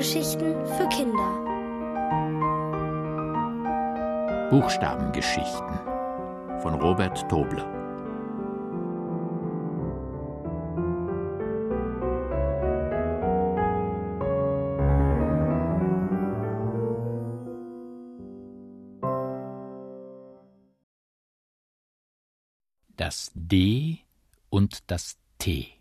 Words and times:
Hörgeschichten 0.00 0.54
für 0.64 0.88
Kinder. 0.88 1.28
Buchstabengeschichten 4.48 5.78
von 6.62 6.72
Robert 6.80 7.28
Tobler. 7.28 7.66
Das 22.96 23.30
D 23.34 23.98
und 24.48 24.90
das 24.90 25.18
T. 25.36 25.79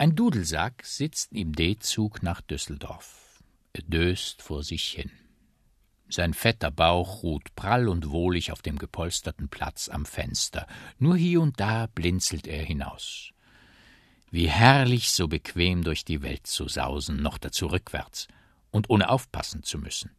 Ein 0.00 0.14
Dudelsack 0.14 0.84
sitzt 0.86 1.32
im 1.32 1.52
D-Zug 1.52 2.22
nach 2.22 2.40
Düsseldorf. 2.40 3.42
Er 3.72 3.82
döst 3.82 4.42
vor 4.42 4.62
sich 4.62 4.90
hin. 4.90 5.10
Sein 6.08 6.34
fetter 6.34 6.70
Bauch 6.70 7.24
ruht 7.24 7.52
prall 7.56 7.88
und 7.88 8.08
wohlig 8.10 8.52
auf 8.52 8.62
dem 8.62 8.78
gepolsterten 8.78 9.48
Platz 9.48 9.88
am 9.88 10.06
Fenster. 10.06 10.68
Nur 11.00 11.16
hier 11.16 11.40
und 11.40 11.58
da 11.58 11.88
blinzelt 11.88 12.46
er 12.46 12.62
hinaus. 12.62 13.32
Wie 14.30 14.48
herrlich, 14.48 15.10
so 15.10 15.26
bequem 15.26 15.82
durch 15.82 16.04
die 16.04 16.22
Welt 16.22 16.46
zu 16.46 16.68
sausen, 16.68 17.20
noch 17.20 17.36
dazu 17.36 17.66
rückwärts 17.66 18.28
und 18.70 18.90
ohne 18.90 19.08
aufpassen 19.08 19.64
zu 19.64 19.78
müssen. 19.80 20.12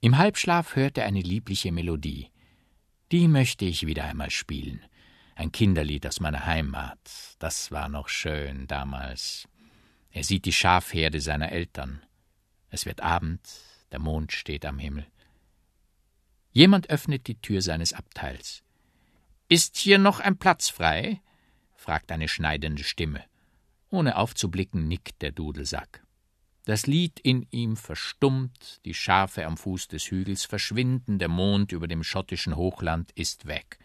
Im 0.00 0.16
Halbschlaf 0.16 0.76
hört 0.76 0.96
er 0.96 1.06
eine 1.06 1.22
liebliche 1.22 1.72
Melodie. 1.72 2.30
Die 3.10 3.26
möchte 3.26 3.64
ich 3.64 3.84
wieder 3.84 4.04
einmal 4.04 4.30
spielen 4.30 4.86
ein 5.34 5.52
Kinderlied 5.52 6.06
aus 6.06 6.20
meiner 6.20 6.46
Heimat. 6.46 6.98
Das 7.38 7.70
war 7.70 7.88
noch 7.88 8.08
schön 8.08 8.66
damals. 8.66 9.48
Er 10.10 10.24
sieht 10.24 10.44
die 10.44 10.52
Schafherde 10.52 11.20
seiner 11.20 11.52
Eltern. 11.52 12.02
Es 12.70 12.86
wird 12.86 13.00
Abend, 13.00 13.40
der 13.92 13.98
Mond 13.98 14.32
steht 14.32 14.64
am 14.64 14.78
Himmel. 14.78 15.06
Jemand 16.52 16.90
öffnet 16.90 17.26
die 17.26 17.40
Tür 17.40 17.62
seines 17.62 17.92
Abteils. 17.92 18.62
Ist 19.48 19.76
hier 19.76 19.98
noch 19.98 20.20
ein 20.20 20.38
Platz 20.38 20.68
frei? 20.68 21.20
fragt 21.74 22.12
eine 22.12 22.28
schneidende 22.28 22.84
Stimme. 22.84 23.24
Ohne 23.90 24.16
aufzublicken, 24.16 24.86
nickt 24.86 25.20
der 25.22 25.32
Dudelsack. 25.32 26.02
Das 26.64 26.86
Lied 26.86 27.18
in 27.20 27.46
ihm 27.50 27.76
verstummt, 27.76 28.80
die 28.84 28.94
Schafe 28.94 29.46
am 29.46 29.56
Fuß 29.56 29.88
des 29.88 30.10
Hügels 30.10 30.44
verschwinden, 30.44 31.18
der 31.18 31.28
Mond 31.28 31.72
über 31.72 31.88
dem 31.88 32.04
schottischen 32.04 32.56
Hochland 32.56 33.10
ist 33.12 33.46
weg. 33.46 33.78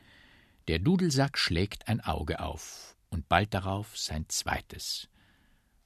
Der 0.68 0.80
Dudelsack 0.80 1.38
schlägt 1.38 1.88
ein 1.88 2.02
Auge 2.02 2.42
auf 2.42 2.98
und 3.10 3.30
bald 3.30 3.54
darauf 3.54 3.98
sein 3.98 4.26
zweites. 4.28 5.08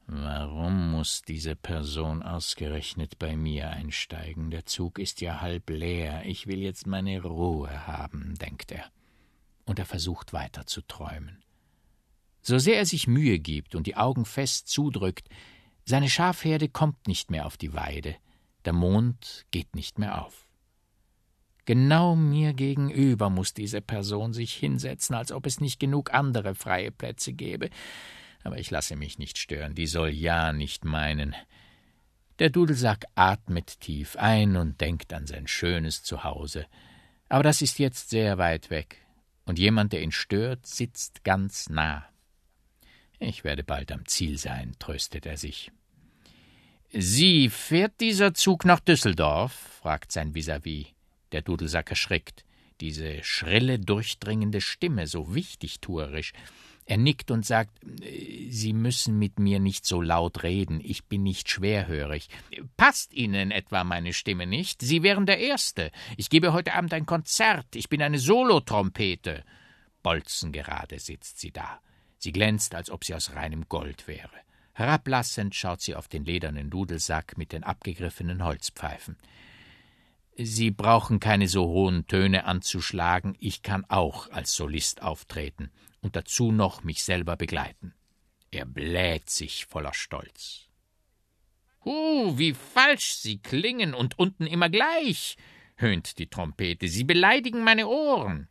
Warum 0.07 0.91
muss 0.91 1.21
diese 1.21 1.55
Person 1.55 2.23
ausgerechnet 2.23 3.19
bei 3.19 3.35
mir 3.35 3.69
einsteigen? 3.69 4.49
Der 4.49 4.65
Zug 4.65 4.97
ist 4.97 5.21
ja 5.21 5.39
halb 5.39 5.69
leer. 5.69 6.25
Ich 6.25 6.47
will 6.47 6.59
jetzt 6.59 6.87
meine 6.87 7.21
Ruhe 7.21 7.85
haben, 7.85 8.33
denkt 8.41 8.71
er. 8.71 8.91
Und 9.65 9.77
er 9.77 9.85
versucht 9.85 10.33
weiter 10.33 10.65
zu 10.65 10.81
träumen. 10.81 11.43
So 12.41 12.57
sehr 12.57 12.77
er 12.77 12.87
sich 12.87 13.05
Mühe 13.05 13.37
gibt 13.37 13.75
und 13.75 13.85
die 13.85 13.95
Augen 13.95 14.25
fest 14.25 14.67
zudrückt, 14.67 15.29
seine 15.85 16.09
Schafherde 16.09 16.69
kommt 16.69 17.07
nicht 17.07 17.29
mehr 17.29 17.45
auf 17.45 17.55
die 17.55 17.73
Weide, 17.73 18.15
der 18.65 18.73
Mond 18.73 19.45
geht 19.51 19.75
nicht 19.75 19.99
mehr 19.99 20.25
auf. 20.25 20.47
Genau 21.65 22.15
mir 22.15 22.53
gegenüber 22.53 23.29
muss 23.29 23.53
diese 23.53 23.81
Person 23.81 24.33
sich 24.33 24.53
hinsetzen, 24.53 25.15
als 25.15 25.31
ob 25.31 25.45
es 25.45 25.61
nicht 25.61 25.79
genug 25.79 26.13
andere 26.13 26.55
freie 26.55 26.91
Plätze 26.91 27.33
gäbe. 27.33 27.69
Aber 28.43 28.57
ich 28.57 28.71
lasse 28.71 28.95
mich 28.95 29.19
nicht 29.19 29.37
stören, 29.37 29.75
die 29.75 29.85
soll 29.85 30.09
ja 30.09 30.53
nicht 30.53 30.85
meinen. 30.85 31.35
Der 32.39 32.49
Dudelsack 32.49 33.05
atmet 33.13 33.79
tief 33.79 34.15
ein 34.15 34.55
und 34.55 34.81
denkt 34.81 35.13
an 35.13 35.27
sein 35.27 35.45
schönes 35.45 36.01
Zuhause. 36.01 36.65
Aber 37.29 37.43
das 37.43 37.61
ist 37.61 37.77
jetzt 37.77 38.09
sehr 38.09 38.39
weit 38.39 38.71
weg, 38.71 38.97
und 39.45 39.59
jemand, 39.59 39.93
der 39.93 40.01
ihn 40.01 40.11
stört, 40.11 40.65
sitzt 40.65 41.23
ganz 41.23 41.69
nah. 41.69 42.05
Ich 43.19 43.43
werde 43.43 43.63
bald 43.63 43.91
am 43.91 44.07
Ziel 44.07 44.39
sein, 44.39 44.75
tröstet 44.79 45.27
er 45.27 45.37
sich. 45.37 45.71
Sie 46.91 47.49
fährt 47.49 48.01
dieser 48.01 48.33
Zug 48.33 48.65
nach 48.65 48.79
Düsseldorf? 48.79 49.53
fragt 49.53 50.11
sein 50.11 50.33
Vis-à-vis. 50.33 50.87
-vis. 50.87 51.00
Der 51.31 51.41
Dudelsack 51.41 51.89
erschrickt. 51.89 52.45
Diese 52.79 53.23
schrille, 53.23 53.79
durchdringende 53.79 54.61
Stimme, 54.61 55.07
so 55.07 55.35
wichtigtuerisch. 55.35 56.33
Er 56.85 56.97
nickt 56.97 57.31
und 57.31 57.45
sagt, 57.45 57.79
Sie 58.49 58.73
müssen 58.73 59.19
mit 59.19 59.39
mir 59.39 59.59
nicht 59.59 59.85
so 59.85 60.01
laut 60.01 60.43
reden, 60.43 60.81
ich 60.83 61.05
bin 61.05 61.23
nicht 61.23 61.49
schwerhörig. 61.49 62.27
Passt 62.75 63.13
Ihnen 63.13 63.51
etwa 63.51 63.83
meine 63.83 64.13
Stimme 64.13 64.47
nicht? 64.47 64.81
Sie 64.81 65.03
wären 65.03 65.25
der 65.25 65.39
Erste. 65.39 65.91
Ich 66.17 66.29
gebe 66.29 66.53
heute 66.53 66.73
Abend 66.73 66.93
ein 66.93 67.05
Konzert, 67.05 67.75
ich 67.75 67.87
bin 67.87 68.01
eine 68.01 68.19
Solotrompete. 68.19 69.43
Bolzengerade 70.03 70.99
sitzt 70.99 71.39
sie 71.39 71.51
da. 71.51 71.79
Sie 72.17 72.31
glänzt, 72.31 72.75
als 72.75 72.89
ob 72.89 73.03
sie 73.05 73.15
aus 73.15 73.35
reinem 73.35 73.69
Gold 73.69 74.07
wäre. 74.07 74.29
Herablassend 74.73 75.53
schaut 75.55 75.81
sie 75.81 75.95
auf 75.95 76.07
den 76.07 76.25
ledernen 76.25 76.69
Dudelsack 76.69 77.37
mit 77.37 77.51
den 77.51 77.63
abgegriffenen 77.63 78.43
Holzpfeifen. 78.43 79.17
Sie 80.43 80.71
brauchen 80.71 81.19
keine 81.19 81.47
so 81.47 81.67
hohen 81.67 82.07
Töne 82.07 82.45
anzuschlagen, 82.45 83.35
ich 83.39 83.61
kann 83.61 83.85
auch 83.89 84.29
als 84.31 84.55
Solist 84.55 85.01
auftreten 85.01 85.71
und 86.01 86.15
dazu 86.15 86.51
noch 86.51 86.83
mich 86.83 87.03
selber 87.03 87.35
begleiten. 87.35 87.93
Er 88.49 88.65
bläht 88.65 89.29
sich 89.29 89.65
voller 89.65 89.93
Stolz. 89.93 90.67
Huh, 91.83 92.37
wie 92.37 92.53
falsch 92.53 93.15
Sie 93.15 93.39
klingen 93.39 93.93
und 93.93 94.19
unten 94.19 94.45
immer 94.45 94.69
gleich, 94.69 95.37
höhnt 95.75 96.17
die 96.19 96.27
Trompete, 96.27 96.87
Sie 96.87 97.03
beleidigen 97.03 97.63
meine 97.63 97.87
Ohren. 97.87 98.47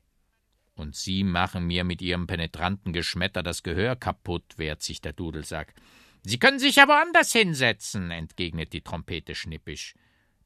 Und 0.75 0.97
Sie 0.97 1.25
machen 1.25 1.67
mir 1.67 1.84
mit 1.84 2.03
Ihrem 2.03 2.27
penetranten 2.27 2.93
Geschmetter 2.93 3.43
das 3.43 3.62
Gehör 3.62 3.97
kaputt, 3.97 4.57
wehrt 4.57 4.83
sich 4.83 5.01
der 5.01 5.12
Dudelsack. 5.12 5.75
Sie 6.22 6.39
können 6.39 6.59
sich 6.59 6.81
aber 6.81 7.01
anders 7.01 7.33
hinsetzen, 7.33 8.11
entgegnet 8.11 8.72
die 8.72 8.83
Trompete 8.83 9.34
schnippisch. 9.34 9.95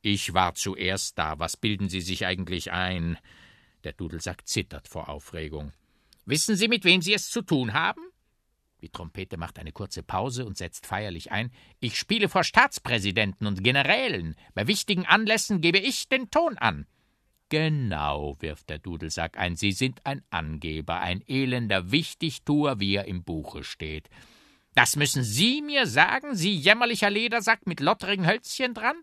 Ich 0.06 0.34
war 0.34 0.54
zuerst 0.54 1.18
da. 1.18 1.38
Was 1.38 1.56
bilden 1.56 1.88
Sie 1.88 2.02
sich 2.02 2.26
eigentlich 2.26 2.72
ein? 2.72 3.16
Der 3.84 3.94
Dudelsack 3.94 4.46
zittert 4.46 4.86
vor 4.86 5.08
Aufregung. 5.08 5.72
Wissen 6.26 6.56
Sie, 6.56 6.68
mit 6.68 6.84
wem 6.84 7.00
Sie 7.00 7.14
es 7.14 7.30
zu 7.30 7.40
tun 7.40 7.72
haben? 7.72 8.02
Die 8.82 8.90
Trompete 8.90 9.38
macht 9.38 9.58
eine 9.58 9.72
kurze 9.72 10.02
Pause 10.02 10.44
und 10.44 10.58
setzt 10.58 10.84
feierlich 10.84 11.32
ein. 11.32 11.50
Ich 11.80 11.96
spiele 11.96 12.28
vor 12.28 12.44
Staatspräsidenten 12.44 13.46
und 13.46 13.64
Generälen. 13.64 14.36
Bei 14.52 14.66
wichtigen 14.66 15.06
Anlässen 15.06 15.62
gebe 15.62 15.78
ich 15.78 16.06
den 16.06 16.30
Ton 16.30 16.58
an. 16.58 16.86
Genau, 17.48 18.36
wirft 18.40 18.68
der 18.68 18.80
Dudelsack 18.80 19.38
ein. 19.38 19.56
Sie 19.56 19.72
sind 19.72 20.04
ein 20.04 20.22
Angeber, 20.28 21.00
ein 21.00 21.22
elender 21.26 21.92
Wichtigtuer, 21.92 22.78
wie 22.78 22.96
er 22.96 23.06
im 23.06 23.24
Buche 23.24 23.64
steht. 23.64 24.10
Das 24.74 24.96
müssen 24.96 25.22
Sie 25.22 25.62
mir 25.62 25.86
sagen, 25.86 26.34
Sie 26.34 26.54
jämmerlicher 26.54 27.08
Ledersack 27.08 27.66
mit 27.66 27.80
lotterigen 27.80 28.26
Hölzchen 28.26 28.74
dran? 28.74 28.96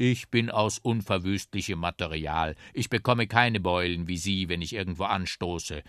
Ich 0.00 0.28
bin 0.28 0.48
aus 0.48 0.78
unverwüstlichem 0.78 1.76
Material. 1.76 2.54
Ich 2.72 2.88
bekomme 2.88 3.26
keine 3.26 3.58
Beulen 3.58 4.06
wie 4.06 4.16
Sie, 4.16 4.48
wenn 4.48 4.62
ich 4.62 4.72
irgendwo 4.72 5.02
anstoße. 5.04 5.82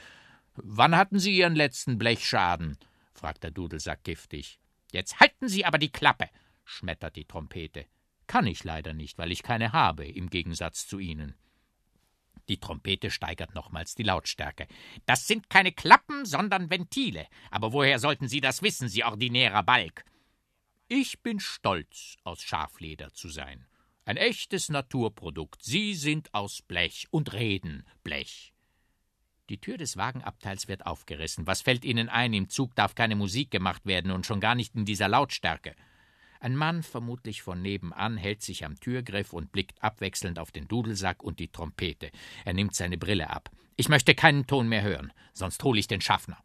Wann 0.55 0.97
hatten 0.97 1.19
Sie 1.19 1.37
Ihren 1.37 1.55
letzten 1.55 1.99
Blechschaden? 1.99 2.79
fragt 3.13 3.43
der 3.43 3.51
Dudelsack 3.51 4.03
giftig. 4.03 4.59
Jetzt 4.91 5.19
halten 5.19 5.47
Sie 5.47 5.63
aber 5.63 5.77
die 5.77 5.91
Klappe, 5.91 6.27
schmettert 6.65 7.17
die 7.17 7.25
Trompete. 7.25 7.85
Kann 8.25 8.47
ich 8.47 8.63
leider 8.63 8.93
nicht, 8.93 9.19
weil 9.19 9.31
ich 9.31 9.43
keine 9.43 9.73
habe, 9.73 10.07
im 10.07 10.31
Gegensatz 10.31 10.87
zu 10.87 10.97
Ihnen. 10.97 11.35
Die 12.47 12.59
Trompete 12.59 13.11
steigert 13.11 13.53
nochmals 13.53 13.93
die 13.93 14.01
Lautstärke. 14.01 14.67
Das 15.05 15.27
sind 15.27 15.51
keine 15.51 15.71
Klappen, 15.71 16.25
sondern 16.25 16.71
Ventile. 16.71 17.27
Aber 17.51 17.73
woher 17.73 17.99
sollten 17.99 18.27
Sie 18.27 18.41
das 18.41 18.63
wissen, 18.63 18.89
Sie 18.89 19.03
ordinärer 19.03 19.61
Balk? 19.61 20.03
Ich 20.87 21.21
bin 21.21 21.39
stolz, 21.39 22.17
aus 22.23 22.41
Schafleder 22.41 23.13
zu 23.13 23.29
sein. 23.29 23.67
Ein 24.09 24.17
echtes 24.17 24.69
Naturprodukt. 24.69 25.63
Sie 25.63 25.93
sind 25.93 26.33
aus 26.33 26.63
Blech 26.63 27.05
und 27.11 27.31
reden 27.33 27.85
Blech. 28.03 28.55
Die 29.49 29.61
Tür 29.61 29.77
des 29.77 29.97
Wagenabteils 29.97 30.67
wird 30.67 30.87
aufgerissen. 30.87 31.45
Was 31.45 31.61
fällt 31.61 31.85
Ihnen 31.85 32.09
ein? 32.09 32.33
Im 32.33 32.49
Zug 32.49 32.73
darf 32.73 32.95
keine 32.95 33.15
Musik 33.15 33.51
gemacht 33.51 33.85
werden 33.85 34.09
und 34.09 34.25
schon 34.25 34.39
gar 34.39 34.55
nicht 34.55 34.73
in 34.73 34.85
dieser 34.85 35.07
Lautstärke. 35.07 35.75
Ein 36.39 36.55
Mann, 36.55 36.81
vermutlich 36.81 37.43
von 37.43 37.61
nebenan, 37.61 38.17
hält 38.17 38.41
sich 38.41 38.65
am 38.65 38.79
Türgriff 38.79 39.31
und 39.31 39.51
blickt 39.51 39.83
abwechselnd 39.83 40.39
auf 40.39 40.51
den 40.51 40.67
Dudelsack 40.67 41.21
und 41.21 41.37
die 41.37 41.49
Trompete. 41.49 42.09
Er 42.45 42.53
nimmt 42.53 42.73
seine 42.73 42.97
Brille 42.97 43.29
ab. 43.29 43.51
Ich 43.75 43.89
möchte 43.89 44.15
keinen 44.15 44.47
Ton 44.47 44.67
mehr 44.67 44.81
hören, 44.81 45.13
sonst 45.33 45.63
hole 45.63 45.79
ich 45.79 45.87
den 45.87 46.01
Schaffner. 46.01 46.43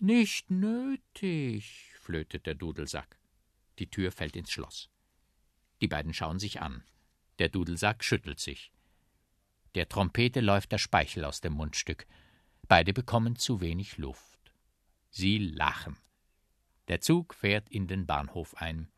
Nicht 0.00 0.50
nötig, 0.50 1.92
flötet 2.00 2.46
der 2.46 2.54
Dudelsack. 2.56 3.16
Die 3.78 3.86
Tür 3.86 4.10
fällt 4.10 4.34
ins 4.34 4.50
Schloss. 4.50 4.90
Die 5.80 5.88
beiden 5.88 6.14
schauen 6.14 6.38
sich 6.38 6.60
an. 6.60 6.82
Der 7.38 7.48
Dudelsack 7.48 8.02
schüttelt 8.02 8.40
sich. 8.40 8.72
Der 9.74 9.88
Trompete 9.88 10.40
läuft 10.40 10.72
der 10.72 10.78
Speichel 10.78 11.24
aus 11.24 11.40
dem 11.40 11.52
Mundstück. 11.52 12.06
Beide 12.66 12.92
bekommen 12.92 13.36
zu 13.36 13.60
wenig 13.60 13.98
Luft. 13.98 14.40
Sie 15.10 15.38
lachen. 15.38 15.96
Der 16.88 17.00
Zug 17.00 17.34
fährt 17.34 17.68
in 17.68 17.86
den 17.86 18.06
Bahnhof 18.06 18.54
ein. 18.56 18.88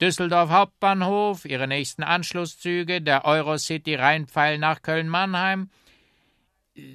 Düsseldorf 0.00 0.50
Hauptbahnhof, 0.50 1.44
Ihre 1.44 1.68
nächsten 1.68 2.02
Anschlusszüge, 2.02 3.00
der 3.00 3.24
Eurocity 3.24 3.94
Rheinpfeil 3.94 4.58
nach 4.58 4.82
Köln-Mannheim. 4.82 5.70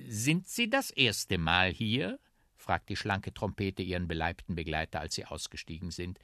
Sind 0.07 0.48
Sie 0.48 0.69
das 0.69 0.92
erste 0.92 1.38
Mal 1.38 1.72
hier? 1.72 2.19
fragt 2.56 2.89
die 2.89 2.95
schlanke 2.95 3.33
Trompete 3.33 3.81
ihren 3.81 4.07
beleibten 4.07 4.56
Begleiter, 4.56 5.00
als 5.00 5.16
sie 5.16 5.25
ausgestiegen 5.25 5.89
sind. 5.89 6.19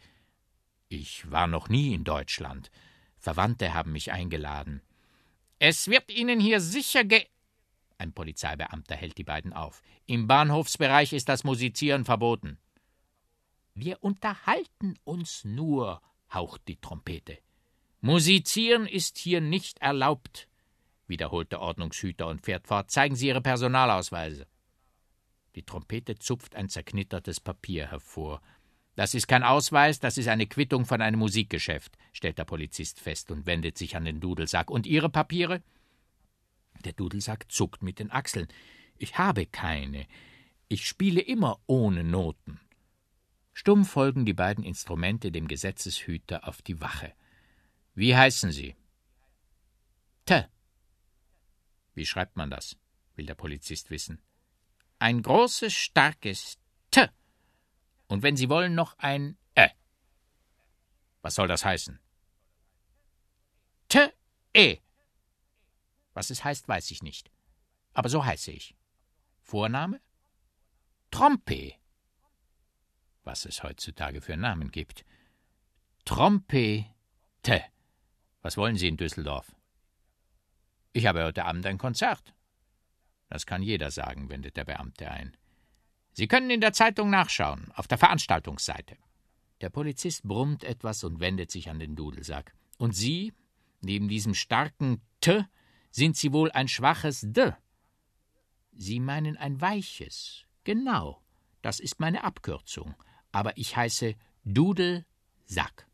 Ich 0.87 1.29
war 1.31 1.47
noch 1.47 1.67
nie 1.67 1.95
in 1.95 2.03
Deutschland. 2.03 2.69
Verwandte 3.27 3.73
haben 3.73 3.91
mich 3.91 4.13
eingeladen. 4.13 4.81
Es 5.59 5.89
wird 5.89 6.09
Ihnen 6.09 6.39
hier 6.39 6.61
sicher 6.61 7.03
ge. 7.03 7.25
Ein 7.97 8.13
Polizeibeamter 8.13 8.95
hält 8.95 9.17
die 9.17 9.25
beiden 9.25 9.51
auf. 9.51 9.81
Im 10.05 10.27
Bahnhofsbereich 10.27 11.11
ist 11.11 11.27
das 11.27 11.43
Musizieren 11.43 12.05
verboten. 12.05 12.57
Wir 13.73 14.01
unterhalten 14.01 14.97
uns 15.03 15.43
nur, 15.43 16.01
haucht 16.33 16.61
die 16.69 16.77
Trompete. 16.77 17.37
Musizieren 17.99 18.87
ist 18.87 19.17
hier 19.17 19.41
nicht 19.41 19.79
erlaubt, 19.79 20.47
wiederholt 21.07 21.51
der 21.51 21.59
Ordnungshüter 21.59 22.27
und 22.27 22.45
fährt 22.45 22.65
fort. 22.65 22.91
Zeigen 22.91 23.17
Sie 23.17 23.27
Ihre 23.27 23.41
Personalausweise. 23.41 24.47
Die 25.55 25.63
Trompete 25.63 26.17
zupft 26.17 26.55
ein 26.55 26.69
zerknittertes 26.69 27.41
Papier 27.41 27.91
hervor. 27.91 28.41
Das 28.97 29.13
ist 29.13 29.27
kein 29.27 29.43
Ausweis, 29.43 29.99
das 29.99 30.17
ist 30.17 30.27
eine 30.27 30.47
Quittung 30.47 30.83
von 30.87 31.03
einem 31.03 31.19
Musikgeschäft, 31.19 31.95
stellt 32.13 32.39
der 32.39 32.45
Polizist 32.45 32.99
fest 32.99 33.29
und 33.29 33.45
wendet 33.45 33.77
sich 33.77 33.95
an 33.95 34.05
den 34.05 34.19
Dudelsack. 34.19 34.71
Und 34.71 34.87
Ihre 34.87 35.07
Papiere? 35.07 35.61
Der 36.83 36.93
Dudelsack 36.93 37.45
zuckt 37.51 37.83
mit 37.83 37.99
den 37.99 38.09
Achseln. 38.09 38.47
Ich 38.97 39.19
habe 39.19 39.45
keine. 39.45 40.07
Ich 40.67 40.87
spiele 40.87 41.21
immer 41.21 41.59
ohne 41.67 42.03
Noten. 42.03 42.59
Stumm 43.53 43.85
folgen 43.85 44.25
die 44.25 44.33
beiden 44.33 44.63
Instrumente 44.63 45.31
dem 45.31 45.47
Gesetzeshüter 45.47 46.47
auf 46.47 46.63
die 46.63 46.81
Wache. 46.81 47.13
Wie 47.93 48.15
heißen 48.15 48.51
Sie? 48.51 48.75
T. 50.25 50.43
Wie 51.93 52.05
schreibt 52.07 52.35
man 52.35 52.49
das? 52.49 52.75
will 53.13 53.27
der 53.27 53.35
Polizist 53.35 53.91
wissen. 53.91 54.19
Ein 54.97 55.21
großes, 55.21 55.71
starkes 55.71 56.55
T. 56.55 56.66
Und 58.07 58.23
wenn 58.23 58.37
Sie 58.37 58.49
wollen, 58.49 58.75
noch 58.75 58.97
ein 58.97 59.37
Ä. 59.57 59.69
Was 61.21 61.35
soll 61.35 61.47
das 61.47 61.65
heißen? 61.65 61.99
T. 63.89 64.11
E. 64.53 64.77
Was 66.13 66.29
es 66.29 66.43
heißt, 66.43 66.67
weiß 66.67 66.91
ich 66.91 67.03
nicht. 67.03 67.31
Aber 67.93 68.09
so 68.09 68.25
heiße 68.25 68.51
ich. 68.51 68.75
Vorname? 69.41 70.01
Trompe. 71.11 71.73
Was 73.23 73.45
es 73.45 73.63
heutzutage 73.63 74.21
für 74.21 74.37
Namen 74.37 74.71
gibt. 74.71 75.05
Trompete. 76.05 76.93
Was 78.41 78.57
wollen 78.57 78.77
Sie 78.77 78.87
in 78.87 78.97
Düsseldorf? 78.97 79.55
Ich 80.93 81.05
habe 81.05 81.23
heute 81.23 81.45
Abend 81.45 81.65
ein 81.65 81.77
Konzert. 81.77 82.33
Das 83.29 83.45
kann 83.45 83.61
jeder 83.61 83.91
sagen, 83.91 84.29
wendet 84.29 84.55
der 84.57 84.63
Beamte 84.63 85.11
ein. 85.11 85.35
Sie 86.17 86.27
können 86.27 86.49
in 86.49 86.61
der 86.61 86.73
Zeitung 86.73 87.11
nachschauen, 87.11 87.71
auf 87.75 87.87
der 87.87 87.99
Veranstaltungsseite. 87.99 88.97
Der 89.61 89.69
Polizist 89.69 90.23
brummt 90.23 90.63
etwas 90.63 91.03
und 91.03 91.19
wendet 91.19 91.51
sich 91.51 91.69
an 91.69 91.77
den 91.77 91.95
Dudelsack. 91.95 92.55
Und 92.79 92.95
Sie, 92.95 93.33
neben 93.81 94.07
diesem 94.07 94.33
starken 94.33 94.99
T, 95.21 95.45
sind 95.91 96.17
Sie 96.17 96.33
wohl 96.33 96.49
ein 96.51 96.69
schwaches 96.69 97.21
D? 97.23 97.51
Sie 98.73 98.99
meinen 98.99 99.37
ein 99.37 99.61
weiches. 99.61 100.45
Genau, 100.63 101.21
das 101.61 101.79
ist 101.79 101.99
meine 101.99 102.23
Abkürzung. 102.23 102.95
Aber 103.31 103.55
ich 103.55 103.75
heiße 103.75 104.15
Dudelsack. 104.43 105.85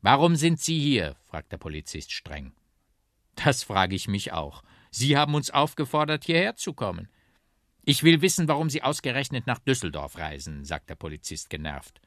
Warum 0.00 0.34
sind 0.34 0.60
Sie 0.60 0.80
hier? 0.80 1.16
fragt 1.26 1.52
der 1.52 1.58
Polizist 1.58 2.10
streng. 2.10 2.54
Das 3.34 3.64
frage 3.64 3.96
ich 3.96 4.08
mich 4.08 4.32
auch. 4.32 4.62
Sie 4.90 5.18
haben 5.18 5.34
uns 5.34 5.50
aufgefordert, 5.50 6.24
hierher 6.24 6.56
zu 6.56 6.72
kommen. 6.72 7.10
Ich 7.86 8.02
will 8.02 8.22
wissen, 8.22 8.48
warum 8.48 8.70
Sie 8.70 8.82
ausgerechnet 8.82 9.46
nach 9.46 9.58
Düsseldorf 9.58 10.16
reisen, 10.16 10.64
sagt 10.64 10.88
der 10.88 10.94
Polizist 10.94 11.50
genervt. 11.50 12.00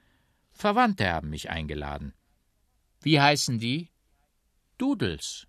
Verwandte 0.51 1.11
haben 1.11 1.29
mich 1.29 1.51
eingeladen. 1.51 2.13
Wie 3.01 3.21
heißen 3.21 3.59
die? 3.59 3.89
Dudels. 4.79 5.47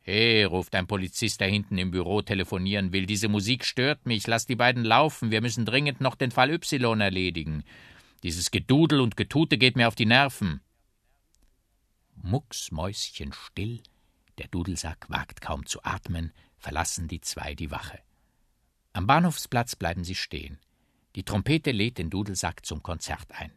He, 0.00 0.42
ruft 0.42 0.74
ein 0.74 0.88
Polizist, 0.88 1.40
der 1.40 1.46
hinten 1.46 1.78
im 1.78 1.92
Büro 1.92 2.22
telefonieren 2.22 2.92
will. 2.92 3.06
Diese 3.06 3.28
Musik 3.28 3.64
stört 3.64 4.06
mich. 4.06 4.26
Lass 4.26 4.46
die 4.46 4.56
beiden 4.56 4.84
laufen. 4.84 5.30
Wir 5.30 5.40
müssen 5.40 5.64
dringend 5.64 6.00
noch 6.00 6.16
den 6.16 6.32
Fall 6.32 6.50
Y 6.50 7.00
erledigen. 7.00 7.62
Dieses 8.24 8.50
Gedudel 8.50 9.00
und 9.00 9.16
Getute 9.16 9.56
geht 9.56 9.76
mir 9.76 9.86
auf 9.86 9.94
die 9.94 10.06
Nerven. 10.06 10.60
Mucksmäuschenstill, 12.16 13.82
der 14.38 14.48
Dudelsack 14.48 15.08
wagt 15.08 15.40
kaum 15.40 15.64
zu 15.66 15.84
atmen, 15.84 16.32
verlassen 16.58 17.06
die 17.06 17.20
zwei 17.20 17.54
die 17.54 17.70
Wache. 17.70 18.00
Am 18.92 19.06
Bahnhofsplatz 19.06 19.76
bleiben 19.76 20.04
sie 20.04 20.14
stehen. 20.14 20.58
Die 21.16 21.24
Trompete 21.24 21.72
lädt 21.72 21.98
den 21.98 22.10
Dudelsack 22.10 22.64
zum 22.64 22.82
Konzert 22.82 23.30
ein. 23.32 23.52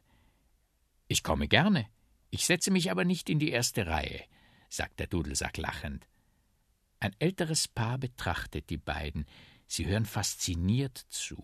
Ich 1.07 1.23
komme 1.23 1.47
gerne. 1.47 1.87
Ich 2.29 2.45
setze 2.45 2.71
mich 2.71 2.91
aber 2.91 3.05
nicht 3.05 3.29
in 3.29 3.39
die 3.39 3.51
erste 3.51 3.87
Reihe, 3.87 4.23
sagt 4.69 4.99
der 4.99 5.07
Dudelsack 5.07 5.57
lachend. 5.57 6.07
Ein 6.99 7.15
älteres 7.19 7.67
Paar 7.67 7.97
betrachtet 7.97 8.69
die 8.69 8.77
beiden. 8.77 9.25
Sie 9.67 9.85
hören 9.85 10.05
fasziniert 10.05 10.97
zu. 11.09 11.43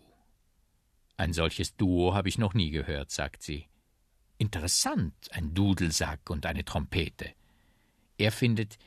Ein 1.17 1.33
solches 1.33 1.75
Duo 1.75 2.13
habe 2.13 2.29
ich 2.29 2.37
noch 2.37 2.53
nie 2.53 2.71
gehört, 2.71 3.11
sagt 3.11 3.43
sie. 3.43 3.67
Interessant, 4.37 5.13
ein 5.31 5.53
Dudelsack 5.53 6.29
und 6.29 6.45
eine 6.45 6.65
Trompete. 6.65 7.33
Er 8.17 8.31
findet, 8.31 8.79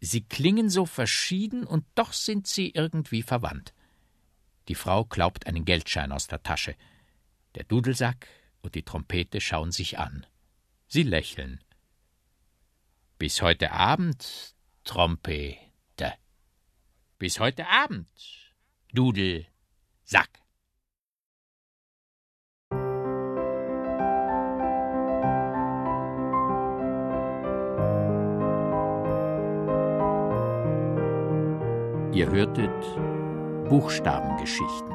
sie 0.00 0.22
klingen 0.22 0.68
so 0.68 0.84
verschieden 0.84 1.64
und 1.64 1.84
doch 1.94 2.12
sind 2.12 2.46
sie 2.48 2.70
irgendwie 2.70 3.22
verwandt. 3.22 3.72
Die 4.68 4.74
Frau 4.74 5.04
klaubt 5.04 5.46
einen 5.46 5.64
Geldschein 5.64 6.12
aus 6.12 6.26
der 6.26 6.42
Tasche. 6.42 6.76
Der 7.54 7.64
Dudelsack 7.64 8.26
und 8.62 8.74
die 8.74 8.82
Trompete 8.82 9.40
schauen 9.40 9.70
sich 9.70 9.98
an. 9.98 10.26
Sie 10.88 11.02
lächeln. 11.02 11.62
Bis 13.18 13.42
heute 13.42 13.72
Abend, 13.72 14.54
Trompete. 14.84 16.14
Bis 17.18 17.40
heute 17.40 17.66
Abend, 17.68 18.08
Dudel, 18.92 19.46
Sack. 20.04 20.28
Ihr 32.12 32.30
hörtet 32.30 33.15
Buchstabengeschichten 33.68 34.94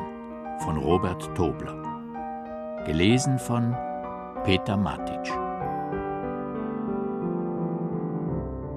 von 0.59 0.77
Robert 0.77 1.35
Tobler. 1.35 1.75
Gelesen 2.85 3.37
von 3.37 3.75
Peter 4.45 4.77
Matic. 4.77 5.29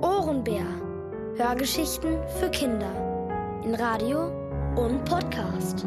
Ohrenbär. 0.03 0.67
Hörgeschichten 1.37 2.19
für 2.41 2.51
Kinder 2.51 2.91
in 3.65 3.77
Radio 3.77 4.33
und 4.75 5.05
Podcast. 5.05 5.87